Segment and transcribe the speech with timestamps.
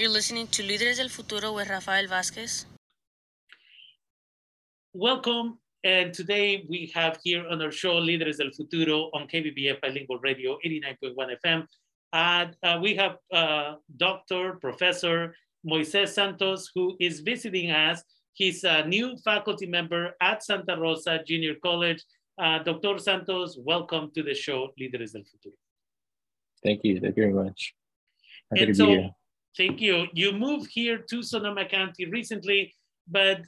[0.00, 2.64] You're listening to Líderes del Futuro with Rafael Vázquez.
[4.94, 5.58] Welcome.
[5.84, 10.56] And today we have here on our show Líderes del Futuro on KBBF Bilingual Radio
[10.64, 11.66] 89.1 FM.
[12.14, 14.54] And uh, we have uh, Dr.
[14.62, 15.34] Professor
[15.66, 18.02] Moises Santos, who is visiting us.
[18.32, 22.02] He's a new faculty member at Santa Rosa Junior College.
[22.38, 22.96] Uh, Dr.
[22.96, 25.56] Santos, welcome to the show Líderes del Futuro.
[26.64, 27.00] Thank you.
[27.00, 27.74] Thank you very much.
[28.50, 29.10] Happy and so,
[29.56, 30.06] thank you.
[30.12, 32.74] You moved here to Sonoma County recently,
[33.08, 33.42] but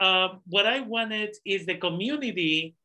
[0.00, 2.76] uh, what I wanted is the community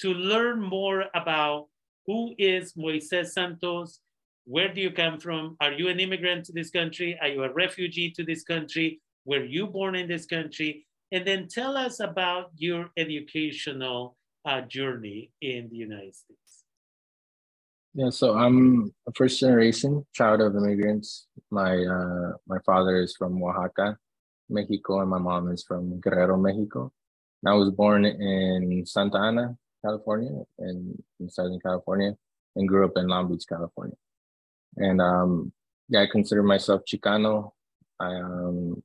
[0.00, 1.66] to learn more about
[2.06, 4.00] who is Moises Santos,
[4.44, 5.56] where do you come from?
[5.60, 7.16] Are you an immigrant to this country?
[7.20, 9.00] Are you a refugee to this country?
[9.24, 10.86] Were you born in this country?
[11.12, 16.41] And then tell us about your educational uh, journey in the United States.
[17.94, 21.26] Yeah, so I'm a first generation child of immigrants.
[21.50, 23.98] My uh, my father is from Oaxaca,
[24.48, 26.90] Mexico, and my mom is from Guerrero, Mexico.
[27.42, 32.16] And I was born in Santa Ana, California, in, in Southern California,
[32.56, 33.96] and grew up in Long Beach, California.
[34.76, 35.52] And um,
[35.90, 37.50] yeah, I consider myself Chicano.
[38.00, 38.82] I um,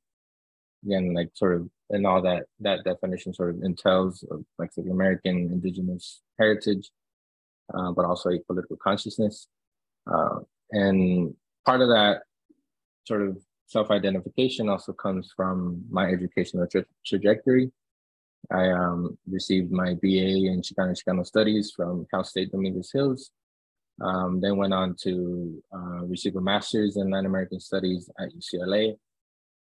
[0.84, 5.50] again, like sort of, and all that that definition sort of entails of Mexican American
[5.50, 6.90] indigenous heritage
[7.74, 9.48] uh, but also a political consciousness.
[10.10, 10.40] Uh,
[10.72, 12.22] and part of that
[13.06, 17.70] sort of self-identification also comes from my educational tra- trajectory.
[18.50, 23.30] I um, received my BA in Chicano Chicano Studies from Cal State Dominguez Hills.
[24.02, 28.96] Um, then went on to uh, receive a master's in Latin American Studies at UCLA,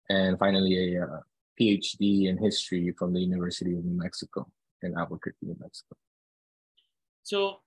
[0.08, 1.20] and finally a uh,
[1.60, 4.46] PhD in history from the University of New Mexico
[4.82, 5.96] in Albuquerque, New Mexico.
[7.22, 7.60] So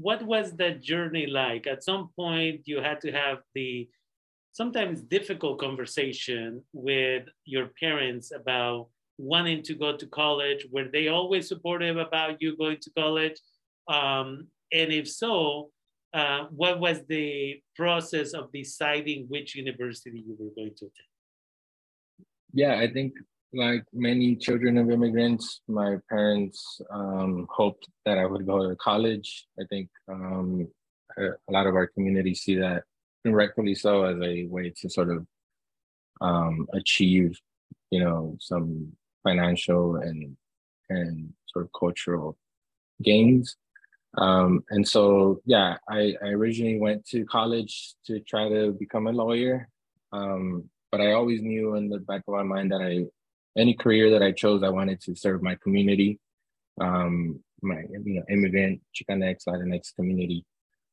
[0.00, 1.66] what was that journey like?
[1.66, 3.88] At some point, you had to have the
[4.52, 10.66] sometimes difficult conversation with your parents about wanting to go to college.
[10.70, 13.38] Were they always supportive about you going to college?
[13.88, 15.70] Um, and if so,
[16.12, 22.26] uh, what was the process of deciding which university you were going to attend?
[22.52, 23.14] Yeah, I think
[23.52, 29.46] like many children of immigrants, my parents um, hoped that I would go to college.
[29.60, 30.68] I think um,
[31.18, 32.82] a, lot of our community see that,
[33.24, 35.26] and rightfully so, as a way to sort of
[36.20, 37.38] um, achieve,
[37.90, 38.92] you know, some
[39.22, 40.36] financial and
[40.90, 42.36] and sort of cultural
[43.02, 43.56] gains.
[44.18, 49.12] Um, and so, yeah, I, I originally went to college to try to become a
[49.12, 49.68] lawyer.
[50.12, 53.04] Um, but I always knew in the back of my mind that I
[53.56, 56.18] any career that I chose, I wanted to serve my community,
[56.80, 60.44] um, my you know immigrant Chicanx Latinx community.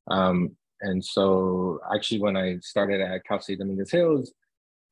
[0.09, 4.33] Um, and so actually when I started at Cal State Dominguez Hills,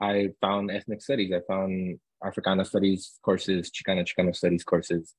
[0.01, 1.31] I found ethnic studies.
[1.33, 5.13] I found Africana studies courses, Chicana Chicano studies courses.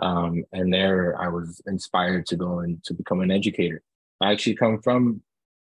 [0.00, 3.82] Um, and there I was inspired to go and to become an educator.
[4.20, 5.22] I actually come from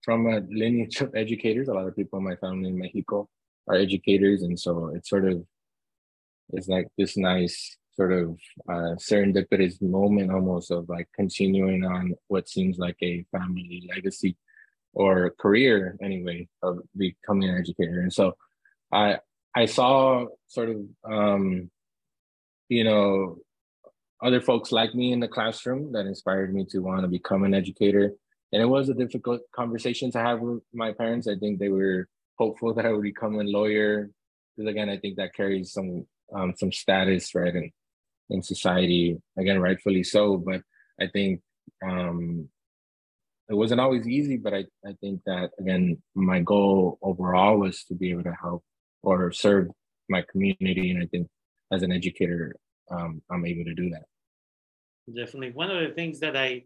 [0.04, 1.68] from a lineage of educators.
[1.68, 3.30] A lot of people in my family in Mexico
[3.68, 5.46] are educators, and so it sort of
[6.54, 8.40] it's like this nice sort of
[8.70, 14.38] uh, serendipitous moment almost of like continuing on what seems like a family legacy
[14.94, 18.00] or career anyway of becoming an educator.
[18.02, 18.36] And so
[18.92, 19.18] i
[19.56, 21.70] i saw sort of um
[22.70, 23.38] you know
[24.22, 27.54] other folks like me in the classroom that inspired me to want to become an
[27.54, 28.12] educator.
[28.52, 31.26] And it was a difficult conversation to have with my parents.
[31.28, 32.08] I think they were
[32.38, 34.10] hopeful that i would become a lawyer.
[34.56, 37.72] Because again i think that carries some um, some status, right, in,
[38.30, 39.18] in society.
[39.38, 40.38] Again, rightfully so.
[40.38, 40.62] But
[41.00, 41.42] I think
[41.86, 42.50] um,
[43.50, 47.96] it wasn't always easy, but I, I think that, again, my goal overall was to
[47.96, 48.64] be able to help
[49.02, 49.70] or serve
[50.10, 50.92] my community.
[50.92, 51.28] And I think
[51.72, 52.56] as an educator,
[52.92, 54.06] um, I'm able to do that.
[55.08, 55.52] Definitely.
[55.52, 56.64] One of the things that I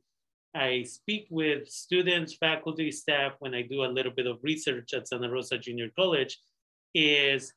[0.55, 5.07] I speak with students, faculty, staff when I do a little bit of research at
[5.07, 6.37] Santa Rosa Junior College
[6.93, 7.51] is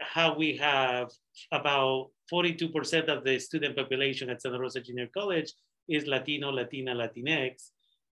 [0.00, 1.10] how we have
[1.52, 5.52] about 42% of the student population at Santa Rosa Junior College
[5.88, 7.70] is Latino, Latina, Latinx,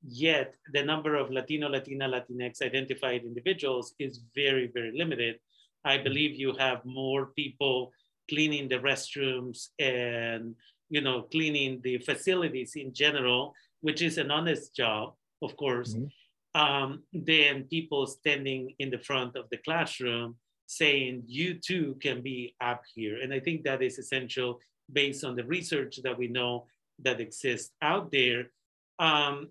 [0.05, 5.39] yet the number of Latino, Latina, Latinx identified individuals is very, very limited.
[5.85, 7.91] I believe you have more people
[8.29, 10.55] cleaning the restrooms and
[10.89, 16.61] you know cleaning the facilities in general, which is an honest job, of course, mm-hmm.
[16.61, 20.35] um, than people standing in the front of the classroom
[20.77, 23.19] saying you too can be up here.
[23.21, 24.59] And I think that is essential
[24.91, 26.65] based on the research that we know
[27.03, 28.51] that exists out there.
[28.99, 29.49] Um,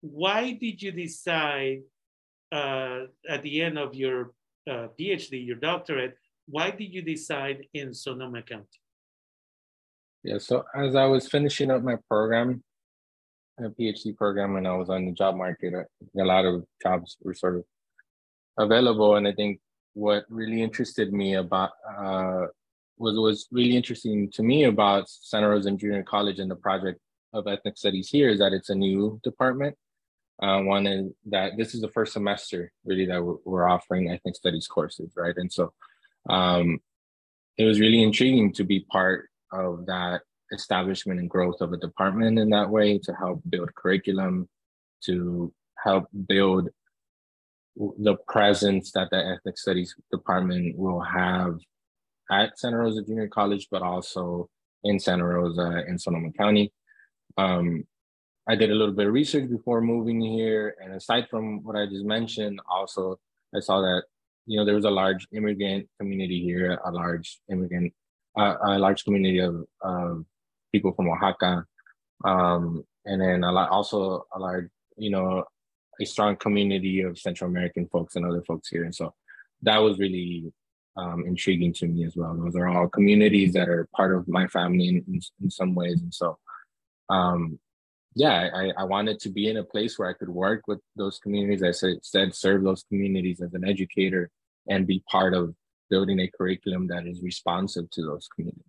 [0.00, 1.82] why did you decide
[2.50, 4.32] uh, at the end of your
[4.68, 8.66] uh, PhD, your doctorate, why did you decide in Sonoma County?
[10.24, 12.62] Yeah, so as I was finishing up my program,
[13.58, 17.34] a PhD program, and I was on the job market, a lot of jobs were
[17.34, 17.64] sort of
[18.58, 19.16] available.
[19.16, 19.60] And I think
[19.94, 22.46] what really interested me about uh,
[22.98, 27.00] was was really interesting to me about Santa Rosa Junior College and the project
[27.32, 29.76] of ethnic studies here is that it's a new department.
[30.42, 34.34] Uh, one is that this is the first semester really that we're, we're offering ethnic
[34.34, 35.34] studies courses, right?
[35.36, 35.72] And so
[36.28, 36.80] um,
[37.58, 40.22] it was really intriguing to be part of that
[40.52, 44.48] establishment and growth of a department in that way to help build curriculum,
[45.04, 45.52] to
[45.82, 46.68] help build
[47.76, 51.58] the presence that the ethnic studies department will have
[52.30, 54.48] at Santa Rosa Junior College, but also
[54.84, 56.72] in Santa Rosa in Sonoma County.
[57.36, 57.84] Um,
[58.48, 61.86] I did a little bit of research before moving here, and aside from what I
[61.86, 63.18] just mentioned, also
[63.54, 64.02] I saw that
[64.46, 67.92] you know there was a large immigrant community here, a large immigrant,
[68.36, 70.24] uh, a large community of, of
[70.72, 71.64] people from Oaxaca,
[72.24, 75.44] um, and then a lot also a large you know
[76.02, 79.14] a strong community of Central American folks and other folks here, and so
[79.62, 80.52] that was really
[80.96, 82.34] um, intriguing to me as well.
[82.34, 86.02] Those are all communities that are part of my family in, in, in some ways.
[86.02, 86.38] And so,
[87.08, 87.58] um,
[88.14, 91.18] yeah, I, I wanted to be in a place where I could work with those
[91.18, 91.62] communities.
[91.62, 94.30] I said, said serve those communities as an educator
[94.68, 95.54] and be part of
[95.88, 98.64] building a curriculum that is responsive to those communities.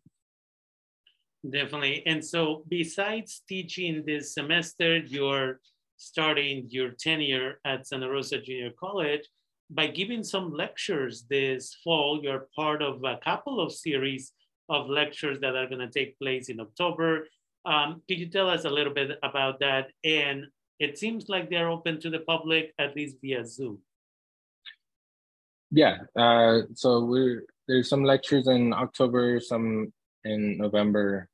[1.49, 2.03] Definitely.
[2.05, 5.59] And so, besides teaching this semester, you're
[6.03, 9.27] starting your tenure at Santa Rosa Junior College
[9.69, 12.19] by giving some lectures this fall.
[12.21, 14.33] You're part of a couple of series
[14.69, 17.27] of lectures that are going to take place in October.
[17.65, 19.91] Um, could you tell us a little bit about that?
[20.03, 20.47] And
[20.79, 23.79] it seems like they're open to the public, at least via Zoom.
[25.71, 29.91] Yeah, uh, so we're there's some lectures in October, some
[30.23, 31.27] in November.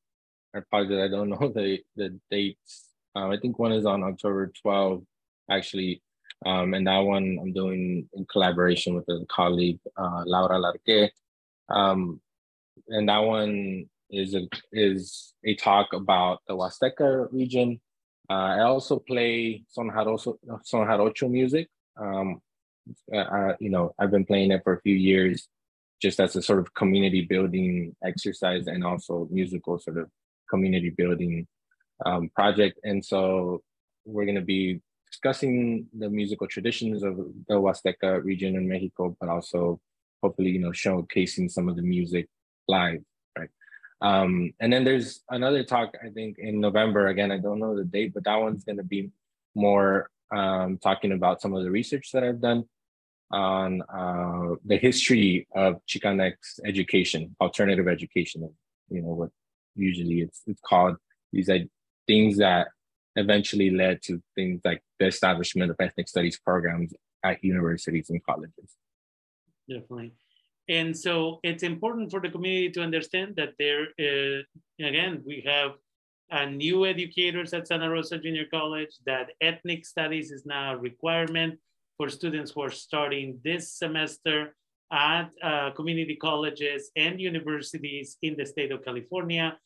[0.55, 2.88] I apologize, I don't know the the dates.
[3.15, 5.05] Um, I think one is on October 12th,
[5.49, 6.01] actually.
[6.45, 11.11] Um, and that one I'm doing in collaboration with a colleague, uh, Laura Larque.
[11.69, 12.21] Um,
[12.87, 17.81] and that one is a, is a talk about the Huasteca region.
[18.29, 21.67] Uh, I also play son jarocho, music.
[21.99, 22.41] Um,
[23.13, 25.47] uh, you know, I've been playing it for a few years
[26.01, 30.09] just as a sort of community building exercise and also musical sort of
[30.49, 31.47] community building
[32.05, 32.79] um, project.
[32.83, 33.61] And so
[34.05, 37.17] we're going to be discussing the musical traditions of
[37.47, 39.79] the Huasteca region in Mexico, but also
[40.21, 42.27] hopefully, you know, showcasing some of the music
[42.67, 43.01] live,
[43.37, 43.49] right?
[44.01, 47.07] Um, and then there's another talk, I think, in November.
[47.07, 49.09] Again, I don't know the date, but that one's going to be
[49.55, 52.65] more um, talking about some of the research that I've done
[53.31, 56.33] on uh, the history of Chicanx
[56.65, 58.49] education, alternative education,
[58.89, 59.29] you know, what
[59.75, 60.97] usually it's, it's called
[61.31, 61.49] these
[62.09, 62.65] things that
[63.15, 66.91] eventually led to things like the establishment of ethnic studies programs
[67.23, 68.69] at universities and colleges.
[69.69, 70.13] Definitely.
[70.67, 74.41] And so it's important for the community to understand that there, uh,
[74.89, 75.71] again, we have
[76.31, 81.59] uh, new educators at Santa Rosa Junior College, that ethnic studies is now a requirement
[81.97, 84.55] for students who are starting this semester
[84.91, 89.57] at uh, community colleges and universities in the state of California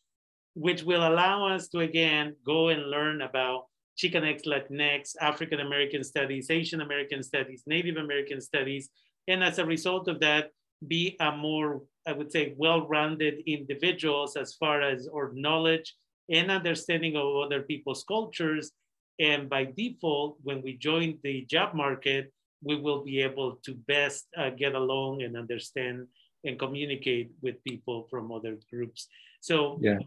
[0.56, 3.66] which will allow us to again go and learn about
[3.98, 8.90] Chicanx, Latinx, African American studies, Asian American studies, Native American studies,
[9.28, 10.52] and as a result of that,
[10.88, 15.96] be a more, I would say, well-rounded individuals as far as our knowledge
[16.30, 18.72] and understanding of other people's cultures.
[19.20, 22.34] And by default, when we join the job market,
[22.64, 26.08] we will be able to best uh, get along and understand
[26.44, 29.08] and communicate with people from other groups.
[29.40, 30.00] So yeah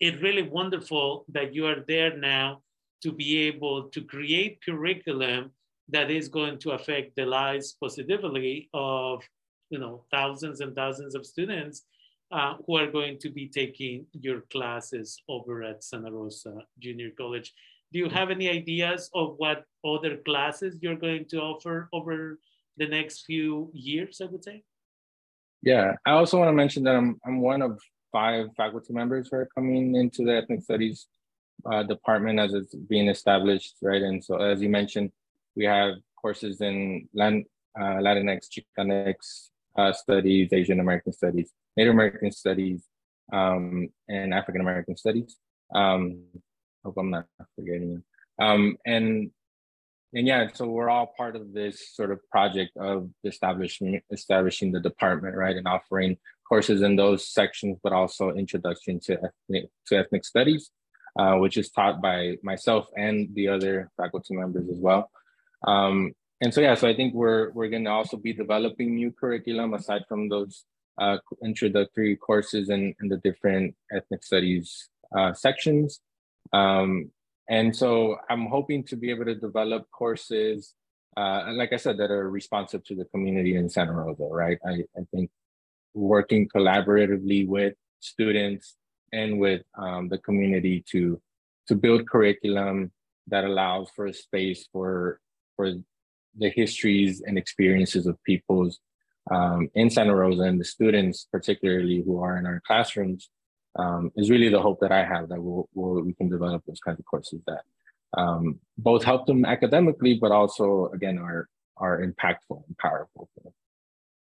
[0.00, 2.62] it's really wonderful that you are there now
[3.02, 5.50] to be able to create curriculum
[5.88, 9.22] that is going to affect the lives positively of
[9.70, 11.84] you know thousands and thousands of students
[12.32, 17.52] uh, who are going to be taking your classes over at Santa Rosa Junior College.
[17.92, 22.40] Do you have any ideas of what other classes you're going to offer over
[22.76, 24.64] the next few years, I would say?
[25.62, 27.80] Yeah, I also want to mention that I'm, I'm one of
[28.12, 31.06] five faculty members who are coming into the ethnic studies
[31.70, 34.02] uh, department as it's being established, right?
[34.02, 35.12] And so, as you mentioned,
[35.54, 37.32] we have courses in uh,
[37.78, 42.84] Latinx, Chicanx uh, studies, Asian American studies, Native American studies,
[43.32, 45.36] um, and African American studies.
[45.74, 46.22] Um,
[46.84, 48.02] hope I'm not forgetting.
[48.40, 49.30] Um, and
[50.14, 54.80] and yeah, so we're all part of this sort of project of establishing establishing the
[54.80, 56.16] department, right, and offering
[56.48, 60.70] courses in those sections, but also introduction to ethnic to ethnic studies,
[61.18, 65.10] uh, which is taught by myself and the other faculty members as well.
[65.66, 69.10] Um, and so yeah, so I think we're we're going to also be developing new
[69.10, 70.64] curriculum aside from those
[70.98, 76.00] uh, introductory courses and, and the different ethnic studies uh, sections.
[76.52, 77.10] Um,
[77.48, 80.74] and so I'm hoping to be able to develop courses,
[81.16, 84.58] uh, like I said, that are responsive to the community in Santa Rosa, right?
[84.66, 85.30] I, I think
[85.96, 88.76] working collaboratively with students
[89.12, 91.20] and with um, the community to
[91.68, 92.92] to build curriculum
[93.26, 95.20] that allows for a space for
[95.56, 95.72] for
[96.38, 98.78] the histories and experiences of people's
[99.30, 103.28] um, in Santa Rosa and the students, particularly who are in our classrooms,
[103.76, 106.78] um, is really the hope that I have that we'll, we'll, we can develop those
[106.78, 107.62] kinds of courses that
[108.16, 111.48] um, both help them academically, but also again are
[111.78, 113.28] are impactful and powerful.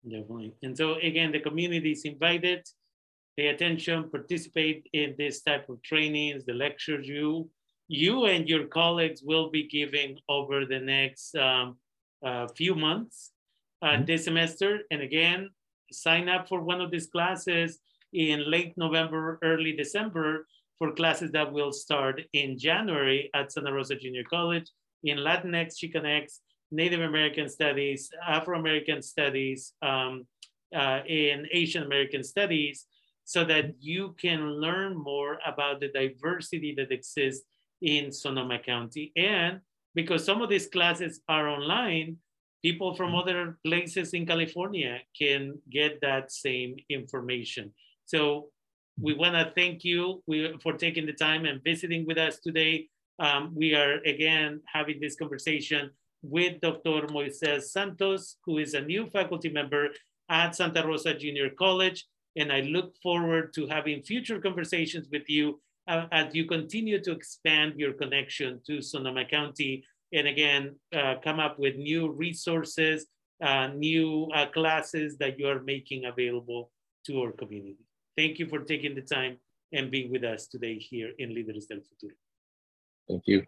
[0.03, 0.53] Definitely.
[0.63, 2.67] And so again, the community is invited.
[3.37, 7.49] Pay attention, participate in this type of trainings, the lectures you
[7.89, 11.77] you and your colleagues will be giving over the next um,
[12.23, 13.31] uh, few months
[13.81, 14.05] uh, mm-hmm.
[14.05, 14.81] this semester.
[14.91, 15.49] And again,
[15.91, 17.79] sign up for one of these classes
[18.13, 20.45] in late November, early December
[20.77, 24.69] for classes that will start in January at Santa Rosa Junior College
[25.03, 26.39] in Latinx, Chicanx,
[26.71, 30.25] Native American Studies, Afro-American Studies, um,
[30.75, 32.85] uh, in Asian American Studies,
[33.25, 37.45] so that you can learn more about the diversity that exists
[37.81, 39.11] in Sonoma County.
[39.15, 39.61] And
[39.95, 42.17] because some of these classes are online,
[42.61, 43.19] people from mm-hmm.
[43.19, 47.71] other places in California can get that same information.
[48.05, 48.49] So
[48.99, 50.21] we want to thank you
[50.61, 52.87] for taking the time and visiting with us today.
[53.19, 57.07] Um, we are again having this conversation with Dr.
[57.07, 59.89] Moises Santos, who is a new faculty member
[60.29, 62.05] at Santa Rosa Junior College.
[62.35, 67.11] And I look forward to having future conversations with you uh, as you continue to
[67.11, 69.83] expand your connection to Sonoma County.
[70.13, 73.07] And again, uh, come up with new resources,
[73.43, 76.71] uh, new uh, classes that you are making available
[77.07, 77.85] to our community.
[78.17, 79.37] Thank you for taking the time
[79.71, 82.15] and being with us today here in Líderes del Futuro.
[83.07, 83.43] Thank you.